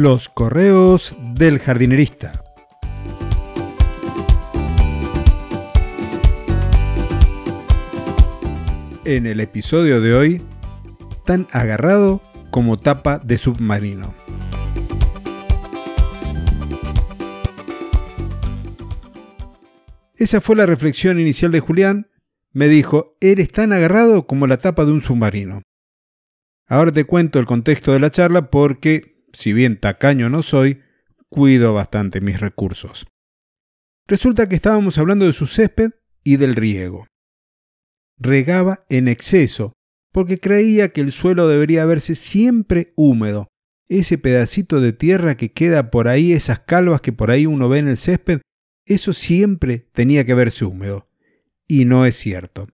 Los 0.00 0.28
correos 0.28 1.16
del 1.34 1.58
jardinerista. 1.58 2.44
En 9.04 9.26
el 9.26 9.40
episodio 9.40 10.00
de 10.00 10.14
hoy, 10.14 10.42
tan 11.26 11.48
agarrado 11.50 12.22
como 12.52 12.78
tapa 12.78 13.18
de 13.18 13.38
submarino. 13.38 14.14
Esa 20.14 20.40
fue 20.40 20.54
la 20.54 20.66
reflexión 20.66 21.18
inicial 21.18 21.50
de 21.50 21.58
Julián. 21.58 22.08
Me 22.52 22.68
dijo, 22.68 23.16
eres 23.20 23.50
tan 23.50 23.72
agarrado 23.72 24.28
como 24.28 24.46
la 24.46 24.58
tapa 24.58 24.84
de 24.84 24.92
un 24.92 25.02
submarino. 25.02 25.62
Ahora 26.68 26.92
te 26.92 27.02
cuento 27.02 27.40
el 27.40 27.46
contexto 27.46 27.92
de 27.92 27.98
la 27.98 28.10
charla 28.10 28.48
porque, 28.48 29.17
si 29.32 29.52
bien 29.52 29.78
tacaño 29.78 30.28
no 30.28 30.42
soy, 30.42 30.80
cuido 31.28 31.74
bastante 31.74 32.20
mis 32.20 32.40
recursos. 32.40 33.06
Resulta 34.06 34.48
que 34.48 34.56
estábamos 34.56 34.98
hablando 34.98 35.26
de 35.26 35.32
su 35.32 35.46
césped 35.46 35.90
y 36.24 36.36
del 36.36 36.56
riego. 36.56 37.06
Regaba 38.18 38.84
en 38.88 39.08
exceso 39.08 39.74
porque 40.12 40.38
creía 40.38 40.88
que 40.88 41.00
el 41.00 41.12
suelo 41.12 41.46
debería 41.46 41.84
verse 41.84 42.14
siempre 42.14 42.92
húmedo. 42.96 43.48
Ese 43.88 44.18
pedacito 44.18 44.80
de 44.80 44.92
tierra 44.92 45.36
que 45.36 45.52
queda 45.52 45.90
por 45.90 46.08
ahí, 46.08 46.32
esas 46.32 46.60
calvas 46.60 47.00
que 47.00 47.12
por 47.12 47.30
ahí 47.30 47.46
uno 47.46 47.68
ve 47.68 47.78
en 47.78 47.88
el 47.88 47.96
césped, 47.96 48.40
eso 48.84 49.12
siempre 49.12 49.88
tenía 49.92 50.24
que 50.24 50.34
verse 50.34 50.64
húmedo. 50.64 51.08
Y 51.66 51.84
no 51.84 52.06
es 52.06 52.16
cierto. 52.16 52.68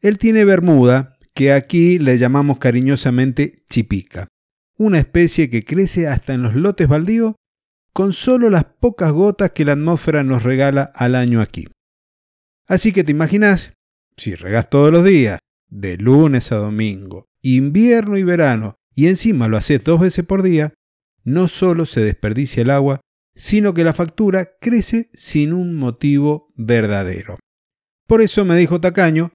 Él 0.00 0.18
tiene 0.18 0.44
bermuda, 0.44 1.18
que 1.34 1.52
aquí 1.52 1.98
le 1.98 2.18
llamamos 2.18 2.58
cariñosamente 2.58 3.64
chipica, 3.70 4.28
una 4.76 4.98
especie 4.98 5.50
que 5.50 5.62
crece 5.62 6.08
hasta 6.08 6.34
en 6.34 6.42
los 6.42 6.54
lotes 6.54 6.88
baldíos 6.88 7.34
con 7.92 8.12
solo 8.12 8.50
las 8.50 8.64
pocas 8.64 9.12
gotas 9.12 9.50
que 9.50 9.64
la 9.64 9.72
atmósfera 9.72 10.24
nos 10.24 10.42
regala 10.42 10.92
al 10.94 11.14
año 11.14 11.40
aquí. 11.40 11.68
Así 12.66 12.92
que 12.92 13.04
te 13.04 13.10
imaginas, 13.10 13.74
si 14.16 14.34
regas 14.34 14.70
todos 14.70 14.90
los 14.90 15.04
días, 15.04 15.38
de 15.68 15.96
lunes 15.96 16.52
a 16.52 16.56
domingo, 16.56 17.26
invierno 17.42 18.16
y 18.16 18.22
verano, 18.22 18.76
y 18.94 19.08
encima 19.08 19.48
lo 19.48 19.56
haces 19.56 19.82
dos 19.84 20.00
veces 20.00 20.24
por 20.24 20.42
día, 20.42 20.74
no 21.24 21.48
solo 21.48 21.86
se 21.86 22.00
desperdicia 22.00 22.62
el 22.62 22.70
agua, 22.70 23.00
sino 23.34 23.74
que 23.74 23.84
la 23.84 23.94
factura 23.94 24.56
crece 24.60 25.10
sin 25.14 25.52
un 25.52 25.74
motivo 25.74 26.52
verdadero. 26.56 27.38
Por 28.06 28.20
eso 28.20 28.44
me 28.44 28.56
dijo 28.56 28.80
Tacaño 28.80 29.32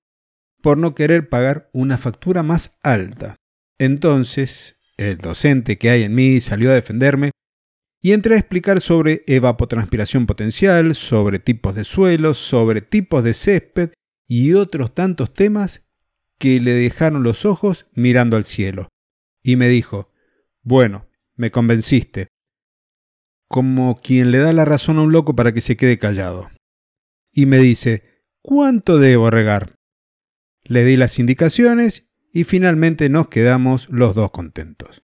por 0.61 0.77
no 0.77 0.95
querer 0.95 1.30
pagar 1.30 1.69
una 1.73 1.97
factura 1.97 2.43
más 2.43 2.77
alta. 2.83 3.35
Entonces, 3.80 4.77
el 4.97 5.17
docente 5.17 5.77
que 5.77 5.89
hay 5.89 6.03
en 6.03 6.15
mí 6.15 6.41
salió 6.41 6.71
a 6.71 6.73
defenderme 6.73 7.31
y 8.01 8.11
entré 8.11 8.35
a 8.35 8.39
explicar 8.39 8.81
sobre 8.81 9.23
evapotranspiración 9.27 10.25
potencial, 10.25 10.95
sobre 10.95 11.39
tipos 11.39 11.75
de 11.75 11.83
suelos, 11.83 12.37
sobre 12.37 12.81
tipos 12.81 13.23
de 13.23 13.33
césped 13.33 13.91
y 14.27 14.53
otros 14.53 14.93
tantos 14.93 15.33
temas 15.33 15.83
que 16.37 16.59
le 16.59 16.73
dejaron 16.73 17.23
los 17.23 17.45
ojos 17.45 17.87
mirando 17.93 18.37
al 18.37 18.43
cielo. 18.43 18.89
Y 19.43 19.55
me 19.55 19.69
dijo, 19.69 20.11
bueno, 20.61 21.07
me 21.35 21.51
convenciste, 21.51 22.27
como 23.47 23.95
quien 23.95 24.31
le 24.31 24.39
da 24.39 24.53
la 24.53 24.65
razón 24.65 24.97
a 24.97 25.03
un 25.03 25.11
loco 25.11 25.35
para 25.35 25.53
que 25.53 25.61
se 25.61 25.77
quede 25.77 25.97
callado. 25.97 26.49
Y 27.31 27.45
me 27.45 27.57
dice, 27.59 28.23
¿cuánto 28.41 28.97
debo 28.97 29.29
regar? 29.29 29.75
Le 30.63 30.83
di 30.83 30.97
las 30.97 31.17
indicaciones 31.19 32.06
y 32.31 32.43
finalmente 32.43 33.10
nos 33.10 33.27
quedamos 33.27 33.89
los 33.89 34.15
dos 34.15 34.32
contentos. 34.32 35.04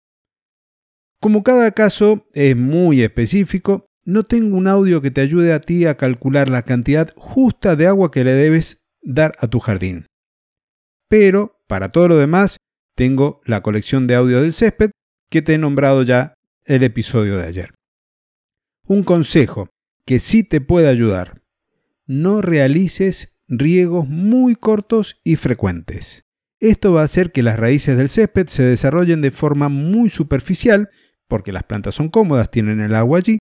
Como 1.20 1.42
cada 1.42 1.70
caso 1.70 2.26
es 2.32 2.56
muy 2.56 3.02
específico, 3.02 3.86
no 4.04 4.24
tengo 4.24 4.56
un 4.56 4.66
audio 4.66 5.00
que 5.00 5.10
te 5.12 5.20
ayude 5.20 5.52
a 5.52 5.60
ti 5.60 5.86
a 5.86 5.96
calcular 5.96 6.48
la 6.48 6.62
cantidad 6.62 7.12
justa 7.16 7.76
de 7.76 7.86
agua 7.86 8.10
que 8.10 8.24
le 8.24 8.32
debes 8.32 8.82
dar 9.00 9.32
a 9.38 9.48
tu 9.48 9.60
jardín. 9.60 10.06
Pero, 11.08 11.62
para 11.68 11.90
todo 11.90 12.08
lo 12.08 12.16
demás, 12.16 12.56
tengo 12.96 13.40
la 13.44 13.62
colección 13.62 14.06
de 14.06 14.16
audio 14.16 14.42
del 14.42 14.52
césped 14.52 14.90
que 15.30 15.42
te 15.42 15.54
he 15.54 15.58
nombrado 15.58 16.02
ya 16.02 16.34
el 16.64 16.82
episodio 16.82 17.36
de 17.36 17.44
ayer. 17.44 17.74
Un 18.86 19.04
consejo 19.04 19.68
que 20.04 20.18
sí 20.18 20.42
te 20.42 20.60
puede 20.60 20.88
ayudar. 20.88 21.42
No 22.06 22.42
realices 22.42 23.40
riegos 23.48 24.08
muy 24.08 24.56
cortos 24.56 25.20
y 25.22 25.36
frecuentes. 25.36 26.24
Esto 26.62 26.92
va 26.92 27.00
a 27.00 27.06
hacer 27.06 27.32
que 27.32 27.42
las 27.42 27.58
raíces 27.58 27.96
del 27.96 28.08
césped 28.08 28.46
se 28.46 28.62
desarrollen 28.62 29.20
de 29.20 29.32
forma 29.32 29.68
muy 29.68 30.10
superficial, 30.10 30.90
porque 31.26 31.50
las 31.50 31.64
plantas 31.64 31.96
son 31.96 32.08
cómodas, 32.08 32.52
tienen 32.52 32.80
el 32.80 32.94
agua 32.94 33.18
allí, 33.18 33.38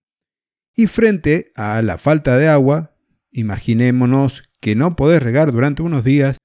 y 0.75 0.87
frente 0.87 1.51
a 1.55 1.83
la 1.83 1.99
falta 1.99 2.35
de 2.39 2.47
agua, 2.47 2.95
imaginémonos 3.29 4.41
que 4.59 4.75
no 4.75 4.95
podés 4.95 5.21
regar 5.21 5.51
durante 5.51 5.83
unos 5.83 6.03
días, 6.03 6.37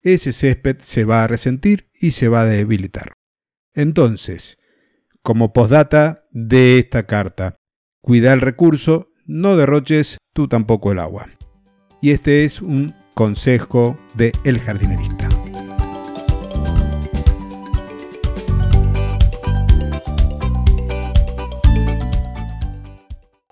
ese 0.00 0.32
césped 0.32 0.78
se 0.80 1.04
va 1.04 1.22
a 1.22 1.26
resentir 1.26 1.90
y 2.00 2.12
se 2.12 2.28
va 2.28 2.40
a 2.40 2.46
debilitar. 2.46 3.12
Entonces, 3.74 4.56
como 5.20 5.52
postdata 5.52 6.24
de 6.30 6.78
esta 6.78 7.04
carta, 7.04 7.56
cuida 8.00 8.32
el 8.32 8.40
recurso, 8.40 9.10
no 9.26 9.54
derroches 9.54 10.16
tú 10.32 10.48
tampoco 10.48 10.92
el 10.92 10.98
agua. 10.98 11.28
Y 12.00 12.12
este 12.12 12.46
es 12.46 12.62
un 12.62 12.94
consejo 13.12 13.98
de 14.14 14.32
El 14.44 14.60
Jardinerista. 14.60 15.11